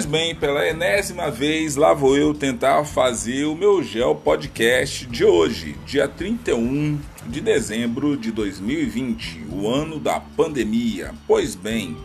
Pois 0.00 0.10
bem, 0.10 0.34
pela 0.34 0.66
enésima 0.66 1.30
vez, 1.30 1.76
lá 1.76 1.92
vou 1.92 2.16
eu 2.16 2.32
tentar 2.32 2.86
fazer 2.86 3.44
o 3.44 3.54
meu 3.54 3.82
Gel 3.82 4.14
Podcast 4.14 5.04
de 5.04 5.26
hoje, 5.26 5.76
dia 5.84 6.08
31 6.08 6.98
de 7.26 7.38
dezembro 7.42 8.16
de 8.16 8.32
2020, 8.32 9.44
o 9.52 9.68
ano 9.68 10.00
da 10.00 10.18
pandemia. 10.18 11.12
Pois 11.26 11.54
bem, 11.54 11.98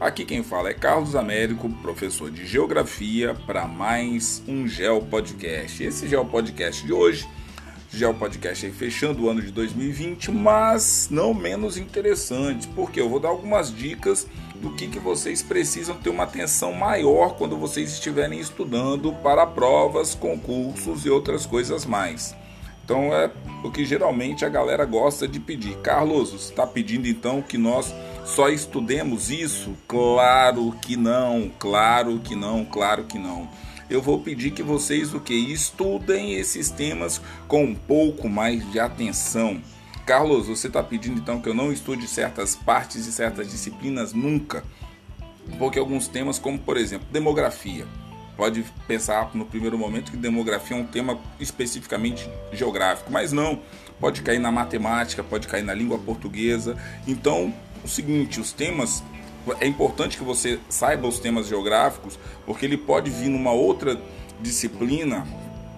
aqui 0.00 0.24
quem 0.24 0.42
fala 0.42 0.70
é 0.70 0.72
Carlos 0.72 1.14
Américo, 1.14 1.68
professor 1.82 2.30
de 2.30 2.46
Geografia, 2.46 3.34
para 3.46 3.68
mais 3.68 4.42
um 4.48 4.66
Gel 4.66 5.02
Podcast. 5.02 5.84
Esse 5.84 6.08
Gel 6.08 6.24
Podcast 6.24 6.86
de 6.86 6.92
hoje, 6.94 7.28
Gel 7.94 8.14
Podcast 8.14 8.64
aí 8.64 8.72
fechando 8.72 9.24
o 9.24 9.28
ano 9.28 9.42
de 9.42 9.50
2020, 9.50 10.30
mas 10.30 11.08
não 11.10 11.34
menos 11.34 11.76
interessante, 11.76 12.66
porque 12.68 12.98
eu 12.98 13.08
vou 13.08 13.20
dar 13.20 13.28
algumas 13.28 13.74
dicas 13.74 14.26
do 14.62 14.72
que, 14.74 14.88
que 14.88 14.98
vocês 14.98 15.42
precisam 15.42 15.96
ter 15.96 16.08
uma 16.08 16.24
atenção 16.24 16.72
maior 16.72 17.34
quando 17.36 17.54
vocês 17.54 17.92
estiverem 17.92 18.40
estudando 18.40 19.12
para 19.22 19.46
provas, 19.46 20.14
concursos 20.14 21.04
e 21.04 21.10
outras 21.10 21.44
coisas 21.44 21.84
mais. 21.84 22.34
Então 22.82 23.12
é 23.14 23.30
o 23.62 23.70
que 23.70 23.84
geralmente 23.84 24.44
a 24.44 24.48
galera 24.48 24.86
gosta 24.86 25.28
de 25.28 25.38
pedir. 25.38 25.76
Carlos, 25.82 26.30
você 26.30 26.50
está 26.50 26.66
pedindo 26.66 27.06
então 27.06 27.42
que 27.42 27.58
nós 27.58 27.94
só 28.24 28.48
estudemos 28.48 29.30
isso? 29.30 29.76
Claro 29.86 30.74
que 30.80 30.96
não, 30.96 31.50
claro 31.58 32.20
que 32.20 32.34
não, 32.34 32.64
claro 32.64 33.04
que 33.04 33.18
não. 33.18 33.48
Eu 33.92 34.00
vou 34.00 34.18
pedir 34.18 34.52
que 34.52 34.62
vocês 34.62 35.12
o 35.12 35.20
que 35.20 35.34
estudem 35.34 36.32
esses 36.32 36.70
temas 36.70 37.20
com 37.46 37.62
um 37.62 37.74
pouco 37.74 38.26
mais 38.26 38.72
de 38.72 38.80
atenção. 38.80 39.60
Carlos, 40.06 40.46
você 40.46 40.68
está 40.68 40.82
pedindo 40.82 41.20
então 41.20 41.42
que 41.42 41.48
eu 41.50 41.52
não 41.52 41.70
estude 41.70 42.06
certas 42.08 42.56
partes 42.56 43.06
e 43.06 43.12
certas 43.12 43.50
disciplinas 43.50 44.14
nunca? 44.14 44.64
Porque 45.58 45.78
alguns 45.78 46.08
temas, 46.08 46.38
como 46.38 46.58
por 46.58 46.78
exemplo, 46.78 47.06
demografia, 47.12 47.86
pode 48.34 48.64
pensar 48.88 49.30
no 49.34 49.44
primeiro 49.44 49.76
momento 49.76 50.10
que 50.10 50.16
demografia 50.16 50.74
é 50.74 50.80
um 50.80 50.86
tema 50.86 51.18
especificamente 51.38 52.26
geográfico, 52.50 53.12
mas 53.12 53.30
não, 53.30 53.60
pode 54.00 54.22
cair 54.22 54.38
na 54.38 54.50
matemática, 54.50 55.22
pode 55.22 55.46
cair 55.46 55.64
na 55.64 55.74
língua 55.74 55.98
portuguesa. 55.98 56.78
Então, 57.06 57.52
o 57.84 57.88
seguinte, 57.88 58.40
os 58.40 58.52
temas 58.52 59.04
é 59.60 59.66
importante 59.66 60.16
que 60.16 60.24
você 60.24 60.58
saiba 60.68 61.06
os 61.08 61.18
temas 61.18 61.46
geográficos, 61.46 62.18
porque 62.46 62.64
ele 62.64 62.76
pode 62.76 63.10
vir 63.10 63.28
numa 63.28 63.52
outra 63.52 64.00
disciplina 64.40 65.26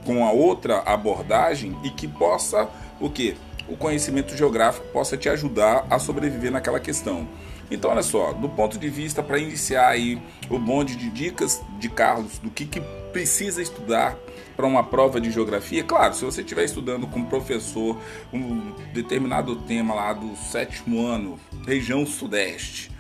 com 0.05 0.25
a 0.25 0.33
outra 0.33 0.81
abordagem 0.81 1.77
e 1.83 1.91
que 1.91 2.07
possa 2.07 2.69
o 3.01 3.09
que 3.09 3.37
o 3.69 3.77
conhecimento 3.77 4.37
geográfico 4.37 4.87
possa 4.89 5.17
te 5.17 5.29
ajudar 5.29 5.87
a 5.89 5.99
sobreviver 5.99 6.51
naquela 6.51 6.79
questão. 6.79 7.27
Então, 7.71 7.91
olha 7.91 8.03
só, 8.03 8.33
do 8.33 8.49
ponto 8.49 8.79
de 8.79 8.89
vista 8.89 9.23
para 9.23 9.39
iniciar 9.39 9.89
aí 9.89 10.21
o 10.51 10.59
bonde 10.59 10.97
de 10.97 11.09
dicas 11.09 11.63
de 11.79 11.89
Carlos 11.89 12.39
do 12.39 12.51
que, 12.51 12.67
que 12.67 12.81
precisa 13.13 13.63
estudar 13.63 14.17
para 14.57 14.67
uma 14.67 14.85
prova 14.85 15.21
de 15.21 15.31
geografia, 15.31 15.83
claro, 15.83 16.15
se 16.15 16.25
você 16.25 16.41
estiver 16.41 16.65
estudando 16.65 17.07
com 17.07 17.21
um 17.21 17.25
professor 17.25 17.99
um 18.33 18.73
determinado 18.93 19.57
tema 19.57 19.95
lá 19.95 20.13
do 20.13 20.37
sétimo 20.37 21.05
ano, 21.05 21.39
região 21.67 22.07
sudeste, 22.07 22.91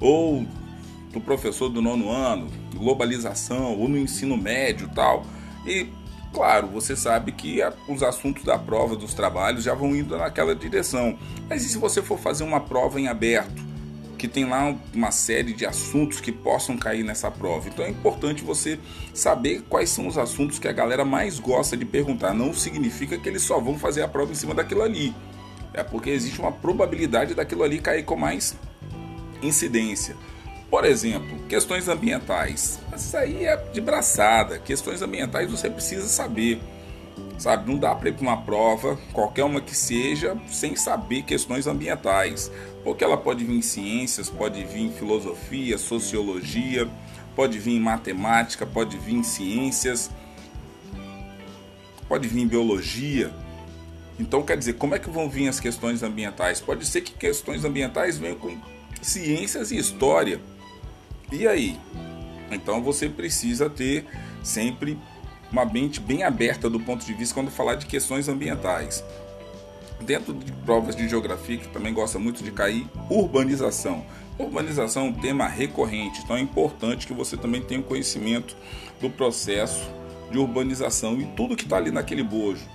ou 0.00 0.46
do 1.12 1.20
professor 1.20 1.68
do 1.68 1.82
nono 1.82 2.10
ano, 2.10 2.48
globalização, 2.74 3.78
ou 3.78 3.88
no 3.88 3.98
ensino 3.98 4.36
médio 4.36 4.88
tal, 4.94 5.24
e 5.66 5.88
Claro, 6.32 6.68
você 6.68 6.94
sabe 6.94 7.32
que 7.32 7.60
a, 7.60 7.72
os 7.88 8.02
assuntos 8.02 8.44
da 8.44 8.56
prova 8.56 8.94
dos 8.94 9.14
trabalhos 9.14 9.64
já 9.64 9.74
vão 9.74 9.96
indo 9.96 10.16
naquela 10.16 10.54
direção. 10.54 11.18
Mas 11.48 11.64
e 11.64 11.68
se 11.68 11.76
você 11.76 12.00
for 12.00 12.18
fazer 12.18 12.44
uma 12.44 12.60
prova 12.60 13.00
em 13.00 13.08
aberto, 13.08 13.68
que 14.16 14.28
tem 14.28 14.44
lá 14.44 14.76
uma 14.94 15.10
série 15.10 15.52
de 15.52 15.66
assuntos 15.66 16.20
que 16.20 16.30
possam 16.30 16.76
cair 16.76 17.02
nessa 17.02 17.30
prova? 17.30 17.68
Então 17.68 17.84
é 17.84 17.88
importante 17.88 18.44
você 18.44 18.78
saber 19.12 19.62
quais 19.68 19.90
são 19.90 20.06
os 20.06 20.16
assuntos 20.16 20.58
que 20.58 20.68
a 20.68 20.72
galera 20.72 21.04
mais 21.04 21.40
gosta 21.40 21.76
de 21.76 21.84
perguntar. 21.84 22.32
Não 22.32 22.54
significa 22.54 23.18
que 23.18 23.28
eles 23.28 23.42
só 23.42 23.58
vão 23.58 23.76
fazer 23.76 24.02
a 24.02 24.08
prova 24.08 24.30
em 24.30 24.36
cima 24.36 24.54
daquilo 24.54 24.82
ali. 24.82 25.12
É 25.74 25.82
porque 25.82 26.10
existe 26.10 26.38
uma 26.38 26.52
probabilidade 26.52 27.34
daquilo 27.34 27.64
ali 27.64 27.80
cair 27.80 28.04
com 28.04 28.14
mais 28.14 28.56
incidência. 29.42 30.16
Por 30.70 30.84
exemplo, 30.84 31.36
questões 31.48 31.88
ambientais. 31.88 32.78
Isso 32.96 33.16
aí 33.16 33.44
é 33.44 33.56
de 33.56 33.80
braçada. 33.80 34.58
Questões 34.58 35.02
ambientais 35.02 35.50
você 35.50 35.68
precisa 35.68 36.06
saber. 36.06 36.60
Sabe, 37.38 37.70
não 37.70 37.78
dá 37.78 37.94
para 37.94 38.10
ir 38.10 38.12
para 38.12 38.22
uma 38.22 38.42
prova, 38.42 38.98
qualquer 39.12 39.44
uma 39.44 39.60
que 39.60 39.74
seja, 39.74 40.36
sem 40.46 40.76
saber 40.76 41.22
questões 41.22 41.66
ambientais. 41.66 42.52
Porque 42.84 43.02
ela 43.02 43.16
pode 43.16 43.44
vir 43.44 43.56
em 43.56 43.62
ciências, 43.62 44.30
pode 44.30 44.62
vir 44.64 44.82
em 44.82 44.92
filosofia, 44.92 45.76
sociologia, 45.76 46.88
pode 47.34 47.58
vir 47.58 47.72
em 47.72 47.80
matemática, 47.80 48.66
pode 48.66 48.96
vir 48.98 49.14
em 49.14 49.22
ciências, 49.22 50.10
pode 52.06 52.28
vir 52.28 52.42
em 52.42 52.46
biologia. 52.46 53.32
Então, 54.18 54.42
quer 54.42 54.56
dizer, 54.58 54.74
como 54.74 54.94
é 54.94 54.98
que 54.98 55.08
vão 55.08 55.28
vir 55.28 55.48
as 55.48 55.58
questões 55.58 56.02
ambientais? 56.02 56.60
Pode 56.60 56.84
ser 56.84 57.00
que 57.00 57.12
questões 57.12 57.64
ambientais 57.64 58.18
venham 58.18 58.36
com 58.36 58.54
ciências 59.02 59.70
e 59.70 59.76
história. 59.76 60.40
E 61.32 61.46
aí? 61.46 61.78
Então 62.50 62.82
você 62.82 63.08
precisa 63.08 63.70
ter 63.70 64.06
sempre 64.42 64.98
uma 65.50 65.64
mente 65.64 66.00
bem 66.00 66.22
aberta 66.22 66.70
do 66.70 66.80
ponto 66.80 67.04
de 67.04 67.12
vista 67.12 67.34
quando 67.34 67.50
falar 67.50 67.74
de 67.74 67.86
questões 67.86 68.28
ambientais. 68.28 69.04
Dentro 70.00 70.32
de 70.32 70.52
provas 70.52 70.96
de 70.96 71.08
geografia, 71.08 71.58
que 71.58 71.68
também 71.68 71.92
gosta 71.92 72.18
muito 72.18 72.42
de 72.42 72.50
cair, 72.50 72.86
urbanização. 73.08 74.04
Urbanização 74.38 75.06
é 75.06 75.08
um 75.10 75.12
tema 75.12 75.46
recorrente, 75.46 76.20
então 76.22 76.36
é 76.36 76.40
importante 76.40 77.06
que 77.06 77.12
você 77.12 77.36
também 77.36 77.60
tenha 77.60 77.82
conhecimento 77.82 78.56
do 79.00 79.10
processo 79.10 79.90
de 80.30 80.38
urbanização 80.38 81.20
e 81.20 81.26
tudo 81.36 81.56
que 81.56 81.64
está 81.64 81.76
ali 81.76 81.90
naquele 81.90 82.22
bojo. 82.22 82.66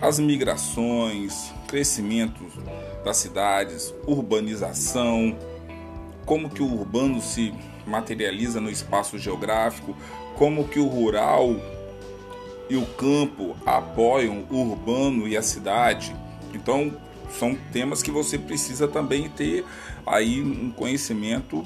As 0.00 0.18
migrações, 0.18 1.52
crescimento 1.68 2.46
das 3.04 3.18
cidades, 3.18 3.94
urbanização, 4.06 5.36
como 6.24 6.48
que 6.48 6.62
o 6.62 6.72
urbano 6.72 7.20
se 7.20 7.52
materializa 7.86 8.62
no 8.62 8.70
espaço 8.70 9.18
geográfico, 9.18 9.94
como 10.36 10.66
que 10.66 10.78
o 10.78 10.86
rural 10.86 11.54
e 12.70 12.76
o 12.76 12.86
campo 12.86 13.54
apoiam 13.66 14.46
o 14.50 14.56
urbano 14.56 15.28
e 15.28 15.36
a 15.36 15.42
cidade. 15.42 16.16
Então, 16.54 16.96
são 17.38 17.54
temas 17.70 18.02
que 18.02 18.10
você 18.10 18.38
precisa 18.38 18.88
também 18.88 19.28
ter 19.28 19.66
aí 20.06 20.40
um 20.40 20.70
conhecimento 20.70 21.62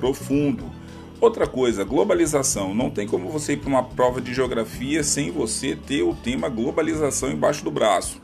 profundo. 0.00 0.70
Outra 1.18 1.46
coisa, 1.46 1.82
globalização. 1.82 2.74
Não 2.74 2.90
tem 2.90 3.06
como 3.06 3.30
você 3.30 3.54
ir 3.54 3.56
para 3.56 3.70
uma 3.70 3.82
prova 3.82 4.20
de 4.20 4.34
geografia 4.34 5.02
sem 5.02 5.30
você 5.30 5.74
ter 5.74 6.02
o 6.02 6.14
tema 6.14 6.48
globalização 6.48 7.30
embaixo 7.30 7.64
do 7.64 7.70
braço. 7.70 8.20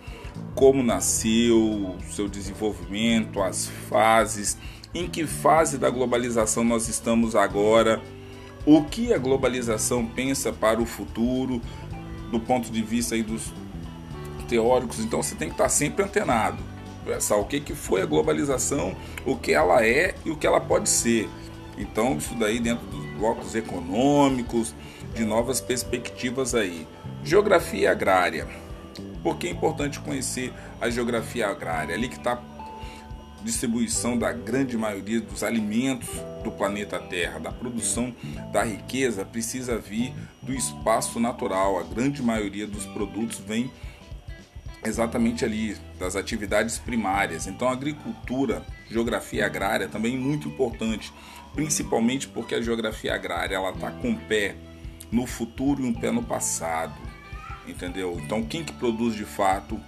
Como 0.54 0.82
nasceu, 0.82 1.96
seu 2.10 2.28
desenvolvimento, 2.28 3.40
as 3.40 3.66
fases, 3.88 4.58
em 4.94 5.08
que 5.08 5.26
fase 5.26 5.78
da 5.78 5.88
globalização 5.88 6.62
nós 6.64 6.86
estamos 6.88 7.34
agora, 7.34 8.02
o 8.66 8.84
que 8.84 9.12
a 9.12 9.18
globalização 9.18 10.06
pensa 10.06 10.52
para 10.52 10.80
o 10.80 10.86
futuro, 10.86 11.62
do 12.30 12.38
ponto 12.38 12.70
de 12.70 12.82
vista 12.82 13.14
aí 13.14 13.22
dos 13.22 13.52
teóricos. 14.48 15.00
Então 15.00 15.22
você 15.22 15.34
tem 15.34 15.48
que 15.48 15.54
estar 15.54 15.70
sempre 15.70 16.04
antenado. 16.04 16.62
Pensar 17.06 17.36
o 17.36 17.46
que, 17.46 17.58
que 17.58 17.74
foi 17.74 18.02
a 18.02 18.06
globalização, 18.06 18.94
o 19.26 19.34
que 19.34 19.52
ela 19.52 19.84
é 19.84 20.14
e 20.24 20.30
o 20.30 20.36
que 20.36 20.46
ela 20.46 20.60
pode 20.60 20.88
ser. 20.88 21.28
Então, 21.78 22.16
isso 22.16 22.34
daí 22.34 22.60
dentro 22.60 22.86
dos 22.86 23.04
blocos 23.18 23.54
econômicos, 23.54 24.74
de 25.14 25.24
novas 25.24 25.60
perspectivas 25.60 26.54
aí. 26.54 26.86
Geografia 27.22 27.90
agrária. 27.90 28.46
Por 29.22 29.36
que 29.36 29.46
é 29.46 29.50
importante 29.50 30.00
conhecer 30.00 30.52
a 30.80 30.90
geografia 30.90 31.48
agrária? 31.48 31.94
Ali 31.94 32.08
que 32.08 32.16
está 32.16 32.40
distribuição 33.42 34.16
da 34.16 34.32
grande 34.32 34.76
maioria 34.76 35.20
dos 35.20 35.42
alimentos 35.42 36.08
do 36.44 36.50
planeta 36.50 36.98
Terra, 36.98 37.38
da 37.38 37.50
produção 37.50 38.14
da 38.52 38.62
riqueza, 38.62 39.24
precisa 39.24 39.78
vir 39.78 40.14
do 40.40 40.52
espaço 40.52 41.18
natural. 41.18 41.78
A 41.78 41.82
grande 41.82 42.22
maioria 42.22 42.66
dos 42.66 42.86
produtos 42.86 43.38
vem 43.38 43.70
exatamente 44.84 45.44
ali 45.44 45.76
das 45.98 46.16
atividades 46.16 46.78
primárias. 46.78 47.46
Então, 47.46 47.68
a 47.68 47.72
agricultura, 47.72 48.64
geografia 48.90 49.46
agrária 49.46 49.88
também 49.88 50.16
é 50.16 50.18
muito 50.18 50.48
importante, 50.48 51.12
principalmente 51.54 52.28
porque 52.28 52.54
a 52.54 52.62
geografia 52.62 53.14
agrária 53.14 53.56
ela 53.56 53.70
está 53.70 53.90
com 53.90 54.10
um 54.10 54.16
pé 54.16 54.54
no 55.10 55.26
futuro 55.26 55.82
e 55.82 55.86
um 55.86 55.92
pé 55.92 56.10
no 56.10 56.22
passado, 56.22 56.94
entendeu? 57.66 58.18
Então, 58.24 58.42
quem 58.42 58.64
que 58.64 58.72
produz 58.72 59.14
de 59.14 59.24
fato 59.24 59.78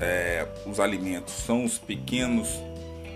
é, 0.00 0.46
os 0.66 0.78
alimentos 0.78 1.34
são 1.34 1.64
os 1.64 1.78
pequenos 1.78 2.48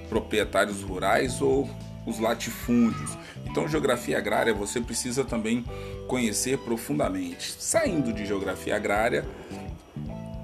proprietários 0.08 0.82
rurais 0.82 1.40
ou 1.40 1.68
os 2.04 2.18
latifúndios. 2.18 3.16
Então, 3.46 3.68
geografia 3.68 4.18
agrária 4.18 4.52
você 4.52 4.80
precisa 4.80 5.24
também 5.24 5.64
conhecer 6.08 6.58
profundamente. 6.58 7.54
Saindo 7.58 8.12
de 8.12 8.26
geografia 8.26 8.74
agrária, 8.74 9.24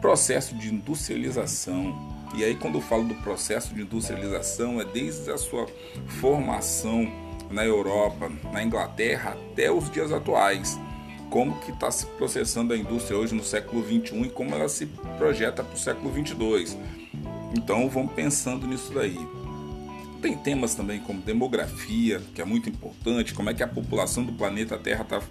processo 0.00 0.54
de 0.54 0.72
industrialização. 0.72 2.16
E 2.34 2.44
aí, 2.44 2.54
quando 2.54 2.76
eu 2.76 2.80
falo 2.80 3.04
do 3.04 3.14
processo 3.16 3.74
de 3.74 3.82
industrialização, 3.82 4.80
é 4.80 4.84
desde 4.84 5.30
a 5.30 5.36
sua 5.36 5.66
formação 6.20 7.10
na 7.50 7.64
Europa, 7.64 8.30
na 8.52 8.62
Inglaterra, 8.62 9.36
até 9.52 9.70
os 9.70 9.90
dias 9.90 10.12
atuais. 10.12 10.78
Como 11.30 11.60
que 11.60 11.70
está 11.70 11.90
se 11.90 12.06
processando 12.06 12.72
a 12.72 12.76
indústria 12.76 13.18
hoje 13.18 13.34
no 13.34 13.44
século 13.44 13.82
21 13.82 14.26
e 14.26 14.30
como 14.30 14.54
ela 14.54 14.68
se 14.68 14.86
projeta 15.18 15.62
para 15.62 15.74
o 15.74 15.78
século 15.78 16.10
22. 16.10 16.76
Então 17.56 17.88
vamos 17.88 18.12
pensando 18.12 18.66
nisso 18.66 18.92
daí. 18.94 19.18
Tem 20.20 20.36
temas 20.36 20.74
também 20.74 21.00
como 21.00 21.20
demografia, 21.20 22.20
que 22.34 22.42
é 22.42 22.44
muito 22.44 22.68
importante, 22.68 23.34
como 23.34 23.50
é 23.50 23.54
que 23.54 23.62
a 23.62 23.68
população 23.68 24.24
do 24.24 24.32
planeta 24.32 24.76
Terra 24.76 25.02
está 25.02 25.22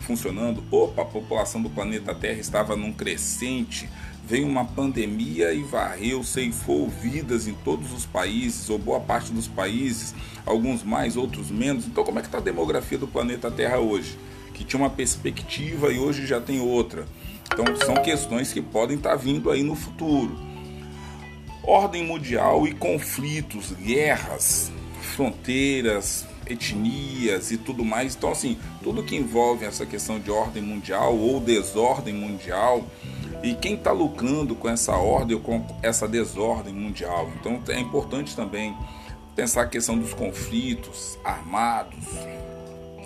funcionando. 0.00 0.64
Opa, 0.70 1.02
a 1.02 1.04
população 1.04 1.62
do 1.62 1.70
planeta 1.70 2.14
Terra 2.14 2.40
estava 2.40 2.74
num 2.74 2.92
crescente, 2.92 3.88
veio 4.26 4.46
uma 4.46 4.64
pandemia 4.64 5.52
e 5.52 5.62
varreu, 5.62 6.22
ceifou 6.22 6.88
vidas 6.88 7.46
em 7.46 7.54
todos 7.54 7.92
os 7.92 8.06
países, 8.06 8.70
ou 8.70 8.78
boa 8.78 9.00
parte 9.00 9.32
dos 9.32 9.48
países, 9.48 10.14
alguns 10.46 10.82
mais, 10.82 11.16
outros 11.16 11.50
menos. 11.50 11.86
Então 11.86 12.04
como 12.04 12.18
é 12.18 12.22
que 12.22 12.28
está 12.28 12.38
a 12.38 12.42
demografia 12.42 12.98
do 12.98 13.06
planeta 13.06 13.50
Terra 13.50 13.78
hoje? 13.78 14.18
Que 14.54 14.64
tinha 14.64 14.80
uma 14.80 14.90
perspectiva 14.90 15.92
e 15.92 15.98
hoje 15.98 16.26
já 16.26 16.40
tem 16.40 16.60
outra. 16.60 17.06
Então 17.52 17.64
são 17.84 17.96
questões 17.96 18.52
que 18.52 18.62
podem 18.62 18.96
estar 18.96 19.10
tá 19.10 19.16
vindo 19.16 19.50
aí 19.50 19.62
no 19.62 19.74
futuro 19.74 20.52
ordem 21.62 22.04
mundial 22.04 22.66
e 22.66 22.72
conflitos, 22.72 23.72
guerras, 23.72 24.72
fronteiras, 25.14 26.26
etnias 26.46 27.50
e 27.50 27.56
tudo 27.56 27.84
mais. 27.84 28.16
Então, 28.16 28.30
assim, 28.30 28.58
tudo 28.82 29.02
que 29.02 29.16
envolve 29.16 29.64
essa 29.64 29.86
questão 29.86 30.18
de 30.18 30.30
ordem 30.30 30.62
mundial 30.62 31.16
ou 31.16 31.40
desordem 31.40 32.14
mundial 32.14 32.84
e 33.42 33.54
quem 33.54 33.74
está 33.74 33.90
lucrando 33.90 34.54
com 34.54 34.68
essa 34.68 34.92
ordem 34.92 35.36
ou 35.36 35.42
com 35.42 35.66
essa 35.82 36.06
desordem 36.06 36.72
mundial. 36.72 37.30
Então, 37.40 37.60
é 37.68 37.80
importante 37.80 38.36
também 38.36 38.76
pensar 39.34 39.62
a 39.62 39.66
questão 39.66 39.98
dos 39.98 40.14
conflitos 40.14 41.18
armados 41.24 42.04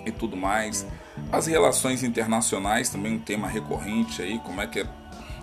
e 0.05 0.11
tudo 0.11 0.37
mais. 0.37 0.85
As 1.31 1.47
relações 1.47 2.03
internacionais 2.03 2.89
também 2.89 3.13
um 3.13 3.19
tema 3.19 3.47
recorrente 3.47 4.21
aí, 4.21 4.39
como 4.39 4.61
é 4.61 4.67
que 4.67 4.81
é 4.81 4.87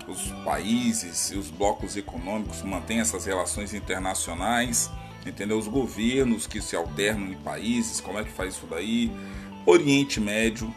os 0.07 0.31
países 0.43 1.31
e 1.31 1.37
os 1.37 1.49
blocos 1.49 1.97
econômicos 1.97 2.61
mantêm 2.61 2.99
essas 2.99 3.25
relações 3.25 3.73
internacionais, 3.73 4.89
entendeu? 5.25 5.57
Os 5.57 5.67
governos 5.67 6.47
que 6.47 6.61
se 6.61 6.75
alternam 6.75 7.27
em 7.27 7.35
países, 7.35 7.99
como 7.99 8.19
é 8.19 8.23
que 8.23 8.31
faz 8.31 8.55
isso 8.55 8.67
daí? 8.69 9.11
Oriente 9.65 10.21
Médio, 10.21 10.73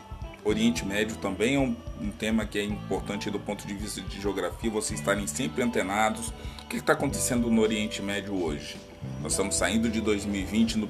Oriente 0.48 0.84
Médio 0.84 1.16
também 1.16 1.56
é 1.56 1.58
um, 1.58 1.76
um, 2.00 2.10
tema 2.10 2.46
que 2.46 2.58
é 2.58 2.64
importante 2.64 3.30
do 3.30 3.38
ponto 3.38 3.66
de 3.66 3.74
vista 3.74 4.00
de 4.00 4.20
geografia, 4.20 4.70
vocês 4.70 4.98
estarem 4.98 5.26
sempre 5.26 5.62
antenados. 5.62 6.32
O 6.64 6.68
que 6.68 6.76
está 6.76 6.94
acontecendo 6.94 7.50
no 7.50 7.60
Oriente 7.60 8.02
Médio 8.02 8.42
hoje? 8.42 8.76
Nós 9.22 9.32
estamos 9.32 9.56
saindo 9.56 9.88
de 9.88 10.00
2020 10.00 10.78
no 10.78 10.88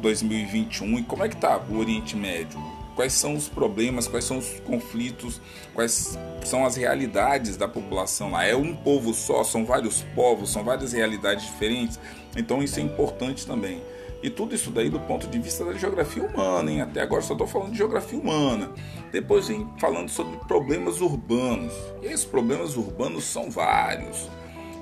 2021 0.00 0.98
e 0.98 1.02
como 1.02 1.24
é 1.24 1.28
que 1.28 1.34
está 1.34 1.58
o 1.58 1.76
Oriente 1.76 2.16
Médio? 2.16 2.58
quais 2.98 3.12
são 3.12 3.36
os 3.36 3.48
problemas, 3.48 4.08
quais 4.08 4.24
são 4.24 4.38
os 4.38 4.58
conflitos, 4.66 5.40
quais 5.72 6.18
são 6.44 6.66
as 6.66 6.74
realidades 6.74 7.56
da 7.56 7.68
população 7.68 8.32
lá. 8.32 8.44
É 8.44 8.56
um 8.56 8.74
povo 8.74 9.14
só, 9.14 9.44
são 9.44 9.64
vários 9.64 10.02
povos, 10.16 10.50
são 10.50 10.64
várias 10.64 10.92
realidades 10.92 11.46
diferentes, 11.46 11.96
então 12.36 12.60
isso 12.60 12.80
é 12.80 12.82
importante 12.82 13.46
também. 13.46 13.80
E 14.22 14.28
tudo 14.28 14.54
isso 14.54 14.70
daí 14.70 14.90
do 14.90 14.98
ponto 15.00 15.28
de 15.28 15.38
vista 15.38 15.64
da 15.64 15.72
geografia 15.74 16.22
humana, 16.24 16.70
hein? 16.70 16.80
Até 16.80 17.00
agora 17.00 17.22
só 17.22 17.34
estou 17.34 17.46
falando 17.46 17.70
de 17.70 17.78
geografia 17.78 18.18
humana. 18.18 18.70
Depois 19.12 19.46
vem 19.46 19.66
falando 19.78 20.08
sobre 20.08 20.36
problemas 20.46 21.00
urbanos. 21.00 21.72
E 22.02 22.06
esses 22.06 22.24
problemas 22.24 22.76
urbanos 22.76 23.24
são 23.24 23.48
vários. 23.48 24.28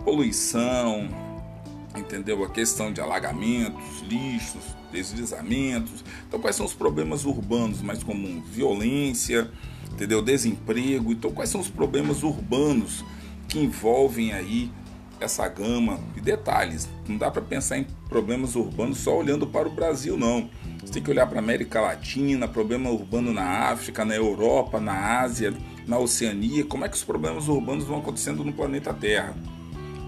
Poluição, 0.05 1.09
entendeu? 1.95 2.43
A 2.45 2.51
questão 2.51 2.93
de 2.93 3.01
alagamentos, 3.01 4.01
lixos, 4.03 4.63
deslizamentos. 4.91 6.03
Então, 6.27 6.41
quais 6.41 6.57
são 6.57 6.65
os 6.65 6.75
problemas 6.75 7.25
urbanos 7.25 7.83
mais 7.83 8.03
comuns? 8.03 8.49
Violência, 8.49 9.51
entendeu? 9.93 10.23
Desemprego. 10.23 11.13
Então, 11.13 11.31
quais 11.31 11.51
são 11.51 11.61
os 11.61 11.69
problemas 11.69 12.23
urbanos 12.23 13.05
que 13.49 13.59
envolvem 13.59 14.33
aí 14.33 14.71
essa 15.21 15.49
gama 15.49 15.99
de 16.15 16.21
detalhes? 16.21 16.89
Não 17.09 17.17
dá 17.17 17.31
para 17.31 17.43
pensar 17.43 17.79
em 17.79 17.87
problemas 18.09 18.55
urbanos 18.55 18.99
só 18.99 19.17
olhando 19.17 19.47
para 19.47 19.69
o 19.69 19.71
Brasil, 19.71 20.17
não. 20.17 20.49
Você 20.81 20.93
tem 20.93 21.03
que 21.03 21.11
olhar 21.11 21.27
para 21.27 21.39
a 21.39 21.43
América 21.43 21.81
Latina, 21.81 22.47
problema 22.47 22.91
urbano 22.91 23.33
na 23.33 23.71
África, 23.71 24.05
na 24.05 24.15
Europa, 24.15 24.81
na 24.81 25.21
Ásia, 25.21 25.53
na 25.87 25.99
Oceania. 25.99 26.65
Como 26.65 26.85
é 26.85 26.89
que 26.89 26.97
os 26.97 27.05
problemas 27.05 27.49
urbanos 27.49 27.85
vão 27.85 27.99
acontecendo 27.99 28.45
no 28.45 28.53
planeta 28.53 28.95
Terra? 28.95 29.35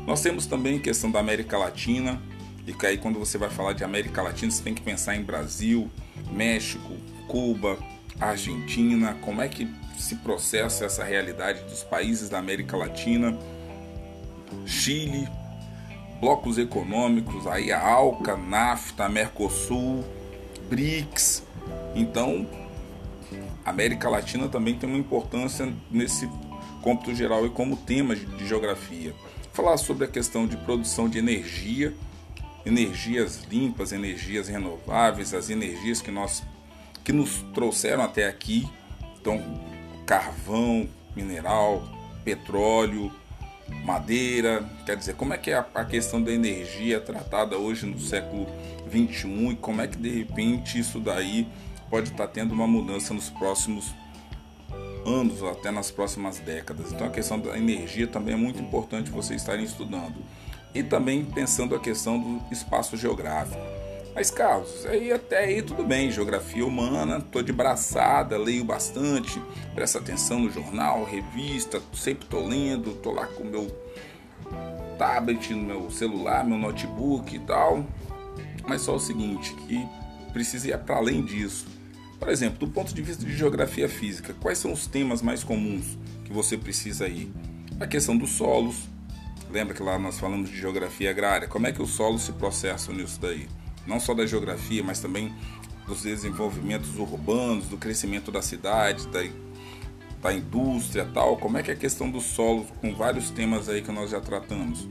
Nós 0.06 0.22
temos 0.22 0.46
também 0.46 0.78
questão 0.78 1.10
da 1.10 1.20
América 1.20 1.58
Latina, 1.58 2.20
e 2.66 2.86
aí 2.86 2.96
quando 2.96 3.18
você 3.18 3.36
vai 3.36 3.50
falar 3.50 3.72
de 3.72 3.84
América 3.84 4.22
Latina, 4.22 4.50
você 4.50 4.62
tem 4.62 4.74
que 4.74 4.80
pensar 4.80 5.16
em 5.16 5.22
Brasil, 5.22 5.90
México, 6.30 6.94
Cuba, 7.26 7.78
Argentina, 8.20 9.16
como 9.20 9.42
é 9.42 9.48
que 9.48 9.68
se 9.98 10.14
processa 10.16 10.84
essa 10.84 11.04
realidade 11.04 11.62
dos 11.64 11.82
países 11.82 12.28
da 12.28 12.38
América 12.38 12.76
Latina, 12.76 13.36
Chile, 14.68 15.28
blocos 16.20 16.58
econômicos, 16.58 17.46
aí 17.46 17.72
a 17.72 17.80
ALCA, 17.80 18.36
NAFTA, 18.36 19.08
Mercosul, 19.08 20.04
BRICS. 20.68 21.42
Então, 21.94 22.46
a 23.64 23.70
América 23.70 24.08
Latina 24.08 24.48
também 24.48 24.74
tem 24.74 24.88
uma 24.88 24.98
importância 24.98 25.72
nesse 25.90 26.28
cômputo 26.82 27.14
geral 27.14 27.46
e 27.46 27.50
como 27.50 27.76
tema 27.76 28.14
de 28.14 28.46
geografia 28.46 29.14
falar 29.58 29.76
sobre 29.76 30.04
a 30.04 30.08
questão 30.08 30.46
de 30.46 30.56
produção 30.56 31.08
de 31.08 31.18
energia, 31.18 31.92
energias 32.64 33.42
limpas, 33.50 33.90
energias 33.90 34.46
renováveis, 34.46 35.34
as 35.34 35.50
energias 35.50 36.00
que 36.00 36.12
nós 36.12 36.44
que 37.02 37.12
nos 37.12 37.42
trouxeram 37.54 38.04
até 38.04 38.28
aqui, 38.28 38.68
então 39.20 39.42
carvão, 40.06 40.88
mineral, 41.16 41.82
petróleo, 42.24 43.10
madeira, 43.88 44.62
quer 44.84 44.96
dizer, 44.96 45.14
como 45.14 45.32
é 45.32 45.38
que 45.38 45.50
é 45.50 45.54
a, 45.54 45.66
a 45.74 45.84
questão 45.84 46.22
da 46.22 46.30
energia 46.30 47.00
tratada 47.00 47.56
hoje 47.56 47.86
no 47.86 47.98
século 47.98 48.46
21 48.86 49.52
e 49.52 49.56
como 49.56 49.80
é 49.80 49.88
que 49.88 49.96
de 49.96 50.10
repente 50.10 50.78
isso 50.78 51.00
daí 51.00 51.48
pode 51.88 52.10
estar 52.10 52.28
tendo 52.28 52.52
uma 52.52 52.66
mudança 52.66 53.14
nos 53.14 53.30
próximos 53.30 53.94
anos, 55.06 55.42
até 55.42 55.70
nas 55.70 55.90
próximas 55.90 56.38
décadas. 56.38 56.92
Então 56.92 57.06
a 57.06 57.10
questão 57.10 57.40
da 57.40 57.56
energia 57.56 58.06
também 58.06 58.34
é 58.34 58.36
muito 58.36 58.60
importante 58.60 59.10
vocês 59.10 59.40
estarem 59.40 59.64
estudando. 59.64 60.16
E 60.74 60.82
também 60.82 61.24
pensando 61.24 61.74
a 61.74 61.80
questão 61.80 62.20
do 62.20 62.42
espaço 62.52 62.94
geográfico. 62.94 63.77
Mas 64.18 64.32
Carlos, 64.32 64.84
aí 64.86 65.12
até 65.12 65.44
aí 65.44 65.62
tudo 65.62 65.84
bem, 65.84 66.10
geografia 66.10 66.66
humana, 66.66 67.20
tô 67.20 67.40
de 67.40 67.52
braçada, 67.52 68.36
leio 68.36 68.64
bastante, 68.64 69.40
presta 69.76 70.00
atenção 70.00 70.40
no 70.40 70.50
jornal, 70.50 71.04
revista, 71.04 71.80
sempre 71.94 72.26
tô 72.26 72.44
lendo, 72.44 72.96
tô 72.96 73.12
lá 73.12 73.28
com 73.28 73.44
meu 73.44 73.70
tablet, 74.98 75.54
no 75.54 75.62
meu 75.62 75.88
celular, 75.92 76.44
meu 76.44 76.58
notebook 76.58 77.36
e 77.36 77.38
tal. 77.38 77.86
Mas 78.66 78.82
só 78.82 78.96
o 78.96 78.98
seguinte, 78.98 79.54
que 79.54 79.86
precisa 80.32 80.66
ir 80.66 80.78
para 80.78 80.96
além 80.96 81.24
disso 81.24 81.68
por 82.18 82.28
exemplo, 82.28 82.58
do 82.58 82.66
ponto 82.66 82.92
de 82.92 83.00
vista 83.00 83.24
de 83.24 83.36
geografia 83.36 83.88
física, 83.88 84.34
quais 84.40 84.58
são 84.58 84.72
os 84.72 84.88
temas 84.88 85.22
mais 85.22 85.44
comuns 85.44 85.96
que 86.24 86.32
você 86.32 86.58
precisa 86.58 87.06
ir? 87.06 87.32
A 87.78 87.86
questão 87.86 88.16
dos 88.16 88.30
solos. 88.30 88.88
Lembra 89.48 89.74
que 89.74 89.82
lá 89.84 89.96
nós 89.96 90.18
falamos 90.18 90.50
de 90.50 90.58
geografia 90.58 91.08
agrária? 91.08 91.46
Como 91.46 91.68
é 91.68 91.72
que 91.72 91.80
os 91.80 91.90
solos 91.90 92.22
se 92.22 92.32
processam 92.32 92.92
nisso 92.92 93.20
daí? 93.20 93.46
Não 93.88 93.98
só 93.98 94.12
da 94.12 94.26
geografia, 94.26 94.84
mas 94.84 95.00
também 95.00 95.34
dos 95.86 96.02
desenvolvimentos 96.02 96.96
urbanos, 96.98 97.66
do 97.68 97.78
crescimento 97.78 98.30
da 98.30 98.42
cidade, 98.42 99.08
da, 99.08 99.20
da 100.20 100.32
indústria 100.32 101.08
tal. 101.12 101.38
Como 101.38 101.56
é 101.56 101.62
que 101.62 101.70
é 101.70 101.74
a 101.74 101.76
questão 101.76 102.10
dos 102.10 102.24
solos, 102.24 102.66
com 102.82 102.94
vários 102.94 103.30
temas 103.30 103.68
aí 103.68 103.80
que 103.80 103.90
nós 103.90 104.10
já 104.10 104.20
tratamos? 104.20 104.86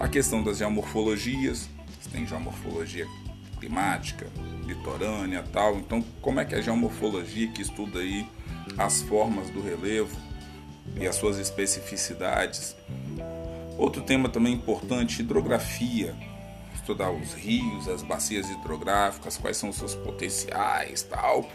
A 0.00 0.08
questão 0.08 0.42
das 0.42 0.58
geomorfologias, 0.58 1.68
tem 2.10 2.26
geomorfologia 2.26 3.06
climática, 3.60 4.26
litorânea 4.66 5.44
tal. 5.52 5.76
Então, 5.76 6.02
como 6.20 6.40
é 6.40 6.44
que 6.44 6.54
é 6.54 6.58
a 6.58 6.60
geomorfologia 6.60 7.46
que 7.48 7.62
estuda 7.62 8.00
aí 8.00 8.26
as 8.76 9.02
formas 9.02 9.48
do 9.50 9.62
relevo 9.62 10.16
e 10.96 11.06
as 11.06 11.14
suas 11.14 11.38
especificidades? 11.38 12.74
Outro 13.78 14.02
tema 14.02 14.28
também 14.28 14.54
importante, 14.54 15.20
hidrografia. 15.20 16.16
Estudar 16.80 17.10
os 17.10 17.34
rios, 17.34 17.88
as 17.88 18.02
bacias 18.02 18.48
hidrográficas, 18.48 19.36
quais 19.36 19.58
são 19.58 19.68
os 19.68 19.76
seus 19.76 19.94
potenciais, 19.94 21.02
tal. 21.02 21.46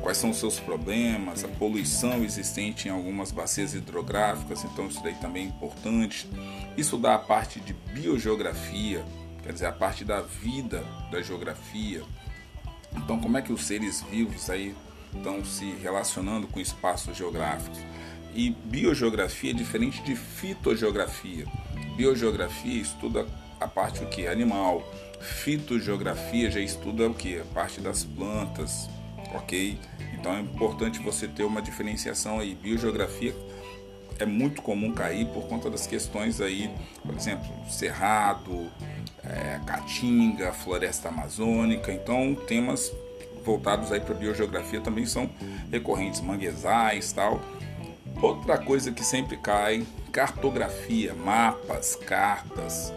Quais 0.00 0.16
são 0.16 0.30
os 0.30 0.36
seus 0.36 0.60
problemas, 0.60 1.44
a 1.44 1.48
poluição 1.48 2.22
existente 2.22 2.88
em 2.88 2.90
algumas 2.90 3.32
bacias 3.32 3.74
hidrográficas, 3.74 4.62
então 4.64 4.86
isso 4.86 5.02
daí 5.02 5.14
também 5.14 5.46
é 5.46 5.48
importante. 5.48 6.28
Estudar 6.76 7.14
a 7.14 7.18
parte 7.18 7.58
de 7.60 7.72
biogeografia, 7.72 9.04
quer 9.42 9.52
dizer, 9.52 9.66
a 9.66 9.72
parte 9.72 10.04
da 10.04 10.20
vida 10.20 10.84
da 11.10 11.20
geografia. 11.20 12.02
Então, 12.96 13.18
como 13.18 13.36
é 13.36 13.42
que 13.42 13.52
os 13.52 13.64
seres 13.64 14.02
vivos 14.02 14.48
aí 14.50 14.74
estão 15.14 15.44
se 15.44 15.64
relacionando 15.82 16.46
com 16.46 16.60
espaços 16.60 17.16
geográficos? 17.16 17.78
E 18.34 18.50
biogeografia 18.50 19.50
é 19.50 19.54
diferente 19.54 20.02
de 20.02 20.14
fitogeografia. 20.14 21.46
Biogeografia 21.96 22.80
estuda 22.80 23.26
a 23.64 23.68
parte 23.68 24.04
o 24.04 24.06
que 24.06 24.26
animal, 24.26 24.82
Fitogeografia 25.20 26.50
já 26.50 26.60
estuda 26.60 27.08
o 27.08 27.14
que? 27.14 27.40
A 27.40 27.44
parte 27.54 27.80
das 27.80 28.04
plantas, 28.04 28.90
ok? 29.34 29.78
Então 30.12 30.34
é 30.36 30.40
importante 30.40 30.98
você 31.00 31.26
ter 31.26 31.44
uma 31.44 31.62
diferenciação 31.62 32.38
aí. 32.38 32.54
Biogeografia 32.54 33.34
é 34.18 34.26
muito 34.26 34.60
comum 34.60 34.92
cair 34.92 35.26
por 35.28 35.46
conta 35.48 35.70
das 35.70 35.86
questões 35.86 36.40
aí, 36.40 36.70
por 37.02 37.14
exemplo, 37.14 37.46
cerrado, 37.70 38.70
é, 39.24 39.60
caatinga, 39.66 40.52
floresta 40.52 41.08
amazônica. 41.08 41.90
Então 41.90 42.34
temas 42.34 42.92
voltados 43.42 43.92
aí 43.92 44.00
para 44.00 44.14
biogeografia 44.14 44.80
também 44.80 45.06
são 45.06 45.30
recorrentes, 45.70 46.20
manguezais, 46.20 47.12
tal. 47.12 47.40
Outra 48.20 48.58
coisa 48.58 48.92
que 48.92 49.04
sempre 49.04 49.36
cai, 49.38 49.86
cartografia, 50.12 51.14
mapas, 51.14 51.96
cartas, 51.96 52.92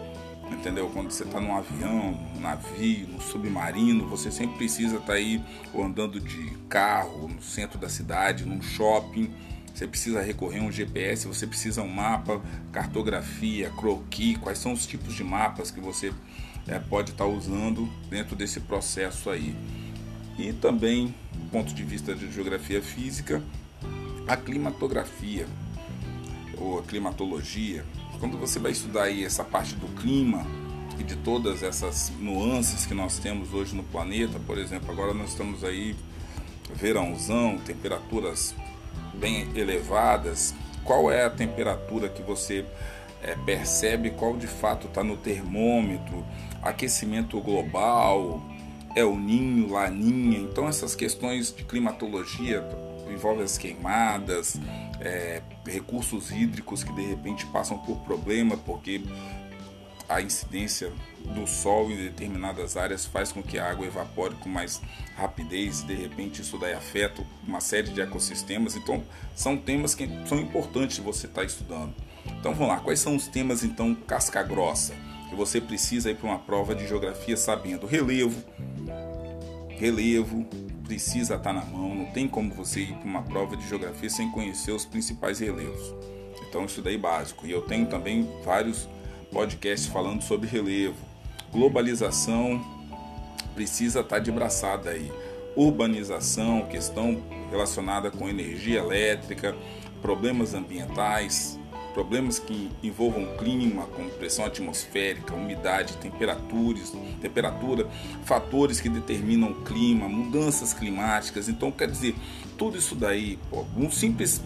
entendeu? 0.50 0.90
Quando 0.90 1.10
você 1.10 1.24
está 1.24 1.40
num 1.40 1.56
avião, 1.56 2.18
num 2.34 2.40
navio, 2.40 3.08
no 3.08 3.20
submarino, 3.20 4.06
você 4.06 4.30
sempre 4.30 4.56
precisa 4.56 4.96
estar 4.96 5.06
tá 5.06 5.12
aí 5.14 5.42
andando 5.74 6.20
de 6.20 6.50
carro 6.68 7.28
no 7.28 7.42
centro 7.42 7.78
da 7.78 7.88
cidade, 7.88 8.44
num 8.44 8.60
shopping. 8.60 9.30
Você 9.74 9.86
precisa 9.86 10.20
recorrer 10.20 10.60
a 10.60 10.62
um 10.62 10.72
GPS, 10.72 11.26
você 11.28 11.46
precisa 11.46 11.82
um 11.82 11.88
mapa, 11.88 12.42
cartografia, 12.72 13.70
croquis, 13.70 14.36
quais 14.38 14.58
são 14.58 14.72
os 14.72 14.86
tipos 14.86 15.14
de 15.14 15.22
mapas 15.22 15.70
que 15.70 15.80
você 15.80 16.12
é, 16.66 16.78
pode 16.78 17.12
estar 17.12 17.24
tá 17.24 17.30
usando 17.30 17.88
dentro 18.10 18.34
desse 18.34 18.60
processo 18.60 19.30
aí. 19.30 19.54
E 20.38 20.52
também, 20.52 21.14
do 21.32 21.50
ponto 21.50 21.72
de 21.74 21.82
vista 21.82 22.14
de 22.14 22.30
geografia 22.30 22.82
física, 22.82 23.42
a 24.26 24.36
climatografia 24.36 25.46
ou 26.60 26.78
a 26.78 26.82
climatologia, 26.82 27.84
quando 28.18 28.36
você 28.38 28.58
vai 28.58 28.72
estudar 28.72 29.04
aí 29.04 29.24
essa 29.24 29.44
parte 29.44 29.74
do 29.74 29.86
clima 30.00 30.46
e 30.98 31.04
de 31.04 31.16
todas 31.16 31.62
essas 31.62 32.12
nuances 32.18 32.84
que 32.84 32.94
nós 32.94 33.18
temos 33.18 33.54
hoje 33.54 33.74
no 33.74 33.84
planeta, 33.84 34.38
por 34.40 34.58
exemplo, 34.58 34.90
agora 34.90 35.14
nós 35.14 35.30
estamos 35.30 35.62
aí 35.62 35.94
verãozão, 36.74 37.58
temperaturas 37.58 38.54
bem 39.14 39.48
elevadas, 39.54 40.54
qual 40.84 41.10
é 41.10 41.24
a 41.24 41.30
temperatura 41.30 42.08
que 42.08 42.22
você 42.22 42.64
é, 43.22 43.34
percebe, 43.34 44.10
qual 44.10 44.36
de 44.36 44.46
fato 44.46 44.86
está 44.86 45.02
no 45.02 45.16
termômetro, 45.16 46.24
aquecimento 46.62 47.40
global, 47.40 48.42
é 48.94 49.04
o 49.04 49.16
ninho, 49.16 49.72
laninha, 49.72 50.38
então 50.38 50.66
essas 50.66 50.94
questões 50.94 51.54
de 51.54 51.64
climatologia 51.64 52.64
envolvem 53.10 53.44
as 53.44 53.56
queimadas, 53.56 54.58
é, 55.00 55.42
recursos 55.66 56.30
hídricos 56.30 56.82
que 56.82 56.92
de 56.92 57.02
repente 57.02 57.46
passam 57.46 57.78
por 57.78 57.98
problema 57.98 58.56
porque 58.56 59.02
a 60.08 60.22
incidência 60.22 60.90
do 61.34 61.46
sol 61.46 61.90
em 61.90 61.96
determinadas 61.96 62.76
áreas 62.76 63.04
faz 63.04 63.30
com 63.30 63.42
que 63.42 63.58
a 63.58 63.70
água 63.70 63.86
evapore 63.86 64.34
com 64.36 64.48
mais 64.48 64.80
rapidez 65.16 65.82
de 65.82 65.94
repente 65.94 66.40
isso 66.40 66.56
daí 66.56 66.72
afeta 66.72 67.22
uma 67.46 67.60
série 67.60 67.90
de 67.90 68.00
ecossistemas. 68.00 68.74
Então 68.74 69.04
são 69.34 69.56
temas 69.56 69.94
que 69.94 70.08
são 70.26 70.38
importantes 70.38 70.98
você 70.98 71.26
estar 71.26 71.42
tá 71.42 71.46
estudando. 71.46 71.94
Então 72.24 72.54
vamos 72.54 72.68
lá, 72.68 72.80
quais 72.80 73.00
são 73.00 73.14
os 73.14 73.26
temas 73.28 73.62
então 73.62 73.94
casca 73.94 74.42
grossa 74.42 74.94
que 75.28 75.34
você 75.34 75.60
precisa 75.60 76.10
ir 76.10 76.16
para 76.16 76.28
uma 76.28 76.38
prova 76.38 76.74
de 76.74 76.88
geografia 76.88 77.36
sabendo 77.36 77.86
relevo, 77.86 78.42
relevo, 79.78 80.48
precisa 80.88 81.34
estar 81.34 81.52
na 81.52 81.64
mão, 81.66 81.94
não 81.94 82.06
tem 82.06 82.26
como 82.26 82.52
você 82.52 82.80
ir 82.80 82.94
para 82.94 83.04
uma 83.06 83.22
prova 83.22 83.54
de 83.54 83.68
geografia 83.68 84.08
sem 84.08 84.30
conhecer 84.30 84.72
os 84.72 84.86
principais 84.86 85.38
relevos. 85.38 85.94
Então 86.48 86.64
isso 86.64 86.80
daí 86.80 86.94
é 86.94 86.98
básico. 86.98 87.46
E 87.46 87.50
eu 87.50 87.60
tenho 87.60 87.86
também 87.86 88.26
vários 88.42 88.88
podcasts 89.30 89.86
falando 89.86 90.22
sobre 90.22 90.48
relevo. 90.48 90.96
Globalização 91.52 92.64
precisa 93.54 94.00
estar 94.00 94.18
de 94.18 94.32
braçada 94.32 94.90
aí. 94.90 95.12
Urbanização, 95.54 96.62
questão 96.66 97.22
relacionada 97.50 98.10
com 98.10 98.26
energia 98.26 98.78
elétrica, 98.78 99.54
problemas 100.00 100.54
ambientais, 100.54 101.58
problemas 101.98 102.38
que 102.38 102.70
envolvam 102.80 103.26
clima, 103.36 103.82
como 103.86 104.08
pressão 104.10 104.44
atmosférica, 104.44 105.34
umidade, 105.34 105.96
temperaturas, 105.96 106.92
temperatura, 107.20 107.88
fatores 108.24 108.80
que 108.80 108.88
determinam 108.88 109.50
o 109.50 109.64
clima, 109.64 110.08
mudanças 110.08 110.72
climáticas. 110.72 111.48
Então, 111.48 111.72
quer 111.72 111.90
dizer, 111.90 112.14
tudo 112.56 112.78
isso 112.78 112.94
daí, 112.94 113.36
um 113.76 113.90
simples 113.90 114.40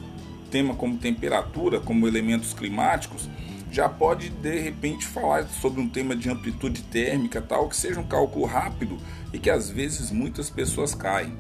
tema 0.51 0.75
como 0.75 0.97
temperatura, 0.97 1.79
como 1.79 2.09
elementos 2.09 2.55
climáticos, 2.55 3.29
já 3.71 3.87
pode 3.87 4.31
de 4.31 4.59
repente 4.59 5.05
falar 5.07 5.47
sobre 5.47 5.83
um 5.83 5.89
tema 5.91 6.17
de 6.17 6.31
amplitude 6.31 6.81
térmica, 6.85 7.43
tal, 7.43 7.69
que 7.69 7.77
seja 7.77 8.01
um 8.01 8.07
cálculo 8.07 8.47
rápido 8.47 8.97
e 9.31 9.39
que 9.39 9.51
às 9.51 9.69
vezes 9.69 10.11
muitas 10.11 10.49
pessoas 10.49 10.95
caem. 10.95 11.37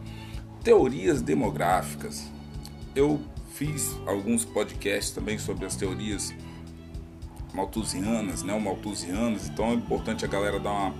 Teorias 0.62 1.22
demográficas. 1.22 2.30
Eu 2.94 3.18
fiz 3.54 3.96
alguns 4.06 4.44
podcasts 4.44 5.12
também 5.12 5.38
sobre 5.38 5.64
as 5.64 5.76
teorias 5.76 6.34
malthusianas, 7.54 8.42
né, 8.42 8.58
malthusianas, 8.58 9.48
então 9.48 9.70
é 9.70 9.74
importante 9.74 10.24
a 10.24 10.28
galera 10.28 10.58
dar 10.58 10.70
uma 10.70 10.94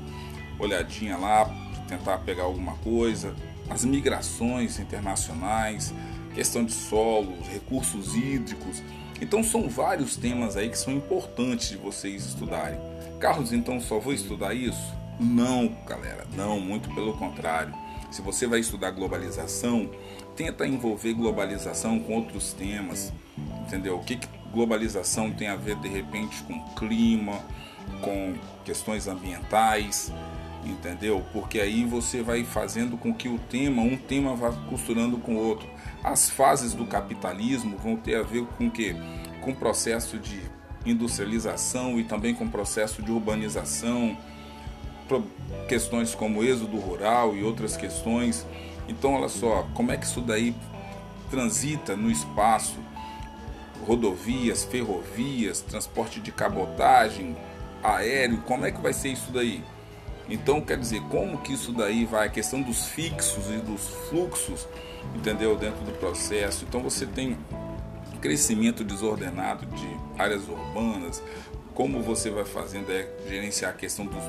olhadinha 0.59 1.17
lá, 1.17 1.51
tentar 1.89 2.19
pegar 2.19 2.45
alguma 2.45 2.75
coisa, 2.77 3.35
as 3.71 3.85
migrações 3.85 4.79
internacionais, 4.79 5.95
questão 6.35 6.65
de 6.65 6.73
solos, 6.73 7.47
recursos 7.49 8.15
hídricos. 8.15 8.83
Então 9.21 9.43
são 9.43 9.69
vários 9.69 10.17
temas 10.17 10.57
aí 10.57 10.69
que 10.69 10.79
são 10.79 10.93
importantes 10.93 11.71
de 11.71 11.77
vocês 11.77 12.27
estudarem. 12.27 12.79
Carlos, 13.19 13.53
então 13.53 13.81
só 13.81 13.99
vou 13.99 14.13
estudar 14.13 14.53
isso? 14.53 15.02
Não, 15.21 15.69
galera, 15.87 16.27
não, 16.35 16.61
muito 16.61 16.93
pelo 16.95 17.15
contrário. 17.15 17.75
Se 18.11 18.21
você 18.21 18.47
vai 18.47 18.61
estudar 18.61 18.91
globalização, 18.91 19.91
tenta 20.37 20.67
envolver 20.67 21.15
globalização 21.15 21.99
com 22.01 22.15
outros 22.15 22.53
temas, 22.53 23.13
entendeu? 23.67 23.97
O 23.97 24.05
que, 24.05 24.17
que 24.17 24.29
globalização 24.53 25.33
tem 25.33 25.49
a 25.49 25.57
ver 25.57 25.77
de 25.77 25.89
repente 25.89 26.43
com 26.43 26.61
clima, 26.75 27.41
com 28.03 28.35
questões 28.65 29.09
ambientais, 29.09 30.13
entendeu? 30.65 31.25
Porque 31.33 31.61
aí 31.61 31.85
você 31.85 32.23
vai 32.23 32.45
fazendo 32.45 32.97
com 32.97 33.15
que 33.15 33.29
o 33.29 33.39
tema, 33.39 33.83
um 33.83 33.97
tema 33.97 34.35
vá 34.35 34.53
costurando 34.69 35.19
com 35.19 35.37
o 35.37 35.39
outro. 35.39 35.69
As 36.05 36.29
fases 36.29 36.75
do 36.75 36.87
capitalismo 36.87 37.79
vão 37.79 37.97
ter 37.97 38.17
a 38.17 38.23
ver 38.23 38.45
com 38.59 38.71
que 38.71 38.95
com 39.41 39.51
o 39.51 39.57
processo 39.57 40.19
de 40.19 40.41
industrialização 40.85 41.99
e 41.99 42.05
também 42.05 42.35
com 42.35 42.45
o 42.45 42.51
processo 42.51 43.03
de 43.03 43.11
urbanização, 43.11 44.17
questões 45.69 46.15
como 46.15 46.43
êxodo 46.43 46.79
rural 46.79 47.35
e 47.35 47.43
outras 47.43 47.77
questões 47.77 48.47
então, 48.89 49.15
olha 49.15 49.29
só, 49.29 49.67
como 49.75 49.93
é 49.93 49.97
que 49.97 50.05
isso 50.05 50.21
daí 50.21 50.55
transita 51.31 51.97
no 51.97 52.11
espaço? 52.11 52.79
Rodovias, 53.87 54.65
ferrovias, 54.65 55.61
transporte 55.61 56.21
de 56.21 56.31
cabotagem, 56.31 57.37
aéreo, 57.83 58.39
como 58.43 58.67
é 58.67 58.71
que 58.71 58.81
vai 58.81 58.93
ser 58.93 59.09
isso 59.09 59.33
daí? 59.33 59.63
Então, 60.29 60.61
quer 60.61 60.79
dizer, 60.79 61.01
como 61.09 61.39
que 61.39 61.53
isso 61.53 61.73
daí 61.73 62.05
vai, 62.05 62.29
a 62.29 62.31
questão 62.31 62.63
dos 62.63 62.87
fixos 62.87 63.51
e 63.51 63.59
dos 63.59 63.89
fluxos, 64.09 64.69
entendeu, 65.17 65.57
dentro 65.57 65.85
do 65.85 65.93
processo. 65.93 66.65
Então, 66.69 66.81
você 66.81 67.07
tem 67.07 67.37
crescimento 68.21 68.85
desordenado 68.85 69.67
de 69.67 69.89
áreas 70.17 70.49
urbanas, 70.49 71.21
como 71.75 72.01
você 72.03 72.31
vai 72.31 72.45
fazendo 72.45 72.93
é 72.93 73.09
gerenciar 73.29 73.73
a 73.73 73.75
questão 73.75 74.07
dos 74.07 74.23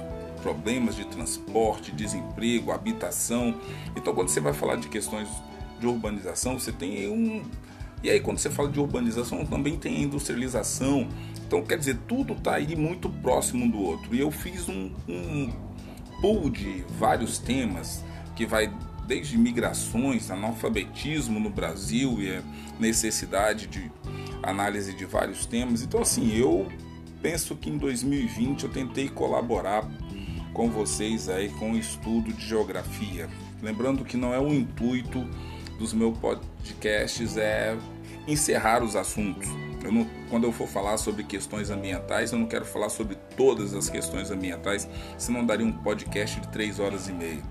problemas 0.44 0.96
de 0.96 1.06
transporte, 1.06 1.92
desemprego, 1.92 2.72
habitação. 2.72 3.56
Então, 3.96 4.14
quando 4.14 4.28
você 4.28 4.42
vai 4.42 4.54
falar 4.54 4.76
de 4.76 4.90
questões 4.90 5.30
de 5.80 5.88
urbanização, 5.88 6.60
você 6.60 6.72
tem 6.72 7.10
um. 7.10 7.42
E 8.04 8.10
aí, 8.10 8.20
quando 8.20 8.38
você 8.38 8.50
fala 8.50 8.70
de 8.70 8.80
urbanização, 8.80 9.46
também 9.46 9.78
tem 9.78 10.04
industrialização. 10.04 11.08
Então, 11.48 11.64
quer 11.64 11.78
dizer, 11.78 11.98
tudo 12.08 12.34
está 12.34 12.56
aí 12.56 12.76
muito 12.76 13.10
próximo 13.10 13.64
um 13.64 13.70
do 13.70 13.80
outro. 13.80 14.14
E 14.14 14.20
eu 14.20 14.30
fiz 14.30 14.68
um, 14.68 14.92
um 15.08 15.50
pool 16.20 16.50
de 16.50 16.84
vários 17.00 17.38
temas 17.38 18.04
que 18.36 18.46
vai 18.46 18.72
desde 19.08 19.38
migrações, 19.38 20.30
analfabetismo 20.30 21.40
no 21.40 21.50
Brasil 21.50 22.22
e 22.22 22.36
a 22.36 22.44
necessidade 22.80 23.68
de 23.68 23.90
análise 24.42 24.94
de 24.94 25.06
vários 25.06 25.46
temas. 25.46 25.82
Então, 25.82 26.02
assim, 26.02 26.36
eu 26.36 26.68
penso 27.22 27.56
que 27.56 27.70
em 27.70 27.78
2020 27.78 28.64
eu 28.64 28.70
tentei 28.70 29.08
colaborar 29.08 29.90
com 30.54 30.70
vocês 30.70 31.28
aí 31.30 31.50
com 31.50 31.72
o 31.72 31.78
estudo 31.78 32.32
de 32.32 32.48
geografia. 32.48 33.28
Lembrando 33.62 34.06
que 34.06 34.16
não 34.16 34.34
é 34.34 34.40
o 34.40 34.54
intuito 34.54 35.28
dos 35.80 35.94
meus 35.94 36.18
podcasts 36.18 37.38
é 37.38 37.76
encerrar 38.28 38.84
os 38.84 38.96
assuntos. 38.96 39.50
Eu 39.84 39.92
não, 39.92 40.08
quando 40.30 40.46
eu 40.46 40.52
for 40.52 40.68
falar 40.68 40.98
sobre 40.98 41.24
questões 41.24 41.70
ambientais, 41.70 42.32
eu 42.32 42.40
não 42.40 42.46
quero 42.46 42.64
falar 42.64 42.90
sobre 42.90 43.18
todas 43.36 43.74
as 43.74 43.90
questões 43.90 44.32
ambientais, 44.32 44.88
senão 45.18 45.46
daria 45.46 45.66
um 45.66 45.74
podcast 45.74 46.40
de 46.40 46.48
três 46.48 46.80
horas 46.80 47.10
e 47.10 47.12
meia. 47.12 47.42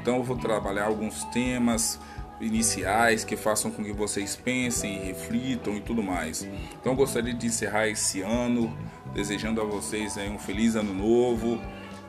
Então 0.00 0.16
eu 0.16 0.22
vou 0.22 0.36
trabalhar 0.36 0.86
alguns 0.86 1.24
temas 1.24 2.00
iniciais 2.40 3.24
que 3.24 3.36
façam 3.36 3.70
com 3.70 3.84
que 3.84 3.92
vocês 3.92 4.34
pensem 4.34 5.04
reflitam 5.04 5.76
e 5.76 5.80
tudo 5.80 6.02
mais. 6.02 6.48
Então 6.80 6.92
eu 6.92 6.96
gostaria 6.96 7.34
de 7.34 7.46
encerrar 7.46 7.88
esse 7.88 8.22
ano 8.22 8.74
desejando 9.14 9.60
a 9.60 9.64
vocês 9.64 10.16
um 10.16 10.38
feliz 10.38 10.74
ano 10.74 10.94
novo 10.94 11.60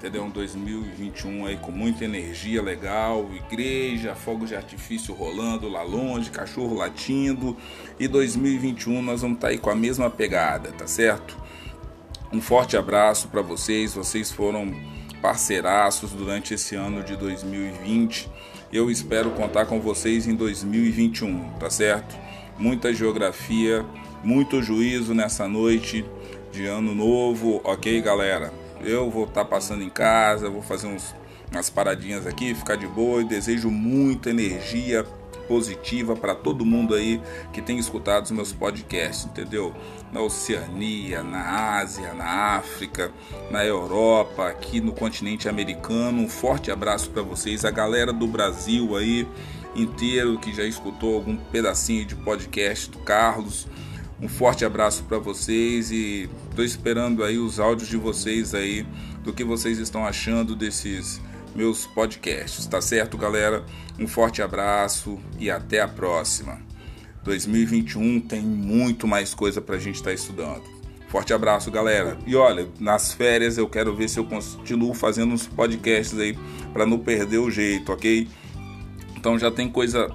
entendeu? 0.04 0.26
Um 0.26 0.30
2021 0.30 1.46
aí 1.46 1.56
com 1.56 1.72
muita 1.72 2.04
energia 2.04 2.62
legal, 2.62 3.30
igreja, 3.34 4.14
fogos 4.14 4.50
de 4.50 4.56
artifício 4.56 5.14
rolando 5.14 5.70
lá 5.70 5.82
longe, 5.82 6.30
cachorro 6.30 6.76
latindo. 6.76 7.56
E 7.98 8.06
2021 8.06 9.02
nós 9.02 9.22
vamos 9.22 9.38
estar 9.38 9.48
tá 9.48 9.54
aí 9.54 9.58
com 9.58 9.70
a 9.70 9.76
mesma 9.76 10.10
pegada, 10.10 10.74
tá 10.74 10.86
certo? 10.86 11.38
Um 12.34 12.42
forte 12.42 12.76
abraço 12.76 13.30
para 13.30 13.42
vocês, 13.42 13.94
vocês 13.94 14.30
foram 14.30 14.76
parceiraços 15.22 16.12
durante 16.12 16.54
esse 16.54 16.76
ano 16.76 17.02
de 17.02 17.16
2020. 17.16 18.30
Eu 18.74 18.92
espero 18.92 19.32
contar 19.32 19.68
com 19.68 19.80
vocês 19.80 20.28
em 20.28 20.36
2021, 20.36 21.50
tá 21.52 21.70
certo? 21.70 22.14
Muita 22.60 22.94
geografia, 22.94 23.86
muito 24.22 24.62
juízo 24.62 25.14
nessa 25.14 25.48
noite 25.48 26.04
de 26.52 26.66
ano 26.66 26.94
novo, 26.94 27.62
ok, 27.64 28.02
galera? 28.02 28.63
Eu 28.84 29.10
vou 29.10 29.24
estar 29.24 29.44
tá 29.44 29.50
passando 29.50 29.84
em 29.84 29.90
casa, 29.90 30.50
vou 30.50 30.62
fazer 30.62 30.88
uns, 30.88 31.16
umas 31.52 31.70
paradinhas 31.70 32.28
aqui, 32.28 32.54
ficar 32.54 32.76
de 32.76 32.88
boa 32.88 33.22
e 33.22 33.26
desejo 33.26 33.70
muita 33.70 34.30
energia 34.30 35.06
positiva 35.48 36.16
para 36.16 36.34
todo 36.34 36.66
mundo 36.66 36.96
aí 36.96 37.22
que 37.52 37.62
tem 37.62 37.78
escutado 37.78 38.26
os 38.26 38.32
meus 38.32 38.54
podcasts, 38.54 39.26
entendeu? 39.26 39.74
Na 40.12 40.22
Oceania, 40.22 41.24
na 41.24 41.78
Ásia, 41.80 42.14
na 42.14 42.56
África, 42.56 43.12
na 43.52 43.64
Europa, 43.66 44.48
aqui 44.48 44.80
no 44.80 44.94
continente 44.94 45.50
americano. 45.50 46.22
Um 46.22 46.30
forte 46.30 46.72
abraço 46.72 47.10
para 47.10 47.22
vocês, 47.22 47.66
a 47.66 47.72
galera 47.72 48.14
do 48.14 48.28
Brasil 48.28 48.96
aí 48.96 49.28
inteiro 49.76 50.38
que 50.38 50.54
já 50.54 50.64
escutou 50.64 51.16
algum 51.16 51.36
pedacinho 51.36 52.06
de 52.06 52.16
podcast 52.16 52.90
do 52.90 53.00
Carlos. 53.00 53.68
Um 54.22 54.30
forte 54.30 54.64
abraço 54.64 55.04
para 55.04 55.18
vocês 55.18 55.92
e 55.92 56.30
estou 56.50 56.64
esperando 56.64 57.24
aí 57.24 57.38
os 57.38 57.60
áudios 57.60 57.90
de 57.90 57.98
vocês 57.98 58.54
aí 58.54 58.86
do 59.24 59.34
que 59.34 59.44
vocês 59.44 59.80
estão 59.80 60.06
achando 60.06 60.56
desses 60.56 61.22
meus 61.56 61.86
podcasts, 61.86 62.66
tá 62.66 62.82
certo, 62.82 63.18
galera? 63.18 63.64
Um 64.00 64.08
forte 64.08 64.42
abraço 64.42 65.20
e 65.40 65.52
até 65.52 65.82
a 65.82 65.88
próxima. 65.88 66.60
2021 67.24 68.22
tem 68.22 68.42
muito 68.42 69.08
mais 69.08 69.34
coisa 69.34 69.62
para 69.62 69.76
a 69.76 69.80
gente 69.80 69.96
estar 69.96 70.10
tá 70.10 70.14
estudando. 70.14 70.64
Forte 71.08 71.32
abraço, 71.32 71.70
galera. 71.70 72.18
E 72.26 72.36
olha, 72.36 72.68
nas 72.80 73.14
férias 73.14 73.58
eu 73.58 73.70
quero 73.70 73.96
ver 73.96 74.10
se 74.10 74.20
eu 74.20 74.26
continuo 74.26 74.94
fazendo 74.94 75.32
uns 75.32 75.46
podcasts 75.46 76.18
aí 76.18 76.38
para 76.74 76.86
não 76.86 76.98
perder 76.98 77.38
o 77.38 77.52
jeito, 77.52 77.92
ok? 77.92 78.28
Então 79.16 79.38
já 79.38 79.52
tem 79.52 79.70
coisa 79.70 80.10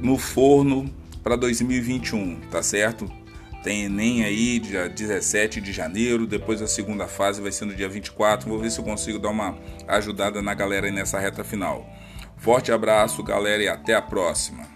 no 0.00 0.16
forno 0.16 0.90
para 1.26 1.34
2021, 1.34 2.38
tá 2.52 2.62
certo? 2.62 3.10
Tem 3.64 3.86
Enem 3.86 4.24
aí, 4.24 4.60
dia 4.60 4.88
17 4.88 5.60
de 5.60 5.72
janeiro, 5.72 6.24
depois 6.24 6.62
a 6.62 6.68
segunda 6.68 7.08
fase 7.08 7.42
vai 7.42 7.50
ser 7.50 7.64
no 7.64 7.74
dia 7.74 7.88
24. 7.88 8.48
Vou 8.48 8.60
ver 8.60 8.70
se 8.70 8.78
eu 8.78 8.84
consigo 8.84 9.18
dar 9.18 9.30
uma 9.30 9.58
ajudada 9.88 10.40
na 10.40 10.54
galera 10.54 10.86
aí 10.86 10.92
nessa 10.92 11.18
reta 11.18 11.42
final. 11.42 11.84
Forte 12.36 12.70
abraço, 12.70 13.24
galera, 13.24 13.60
e 13.60 13.66
até 13.66 13.96
a 13.96 14.00
próxima. 14.00 14.75